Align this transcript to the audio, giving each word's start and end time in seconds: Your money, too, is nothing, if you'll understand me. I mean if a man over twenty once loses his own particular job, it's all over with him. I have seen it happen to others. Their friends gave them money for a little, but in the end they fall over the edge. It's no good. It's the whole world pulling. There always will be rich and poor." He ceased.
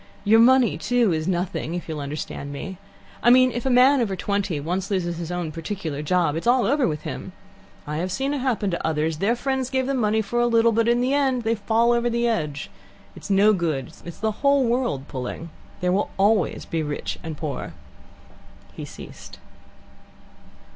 Your 0.23 0.39
money, 0.39 0.79
too, 0.79 1.13
is 1.13 1.27
nothing, 1.27 1.75
if 1.75 1.87
you'll 1.87 1.99
understand 1.99 2.51
me. 2.51 2.79
I 3.21 3.29
mean 3.29 3.51
if 3.51 3.67
a 3.67 3.69
man 3.69 4.01
over 4.01 4.15
twenty 4.15 4.59
once 4.59 4.89
loses 4.89 5.17
his 5.19 5.31
own 5.31 5.51
particular 5.51 6.01
job, 6.01 6.35
it's 6.35 6.47
all 6.47 6.65
over 6.65 6.87
with 6.87 7.01
him. 7.01 7.33
I 7.85 7.97
have 7.97 8.11
seen 8.11 8.33
it 8.33 8.39
happen 8.39 8.71
to 8.71 8.83
others. 8.83 9.17
Their 9.19 9.35
friends 9.35 9.69
gave 9.69 9.85
them 9.85 9.97
money 9.97 10.23
for 10.23 10.39
a 10.39 10.47
little, 10.47 10.71
but 10.71 10.87
in 10.87 11.01
the 11.01 11.13
end 11.13 11.43
they 11.43 11.53
fall 11.53 11.91
over 11.91 12.09
the 12.09 12.27
edge. 12.27 12.71
It's 13.15 13.29
no 13.29 13.53
good. 13.53 13.93
It's 14.03 14.17
the 14.17 14.31
whole 14.41 14.63
world 14.65 15.07
pulling. 15.07 15.51
There 15.81 15.91
always 16.17 16.65
will 16.65 16.71
be 16.71 16.81
rich 16.81 17.19
and 17.21 17.37
poor." 17.37 17.75
He 18.73 18.85
ceased. 18.85 19.37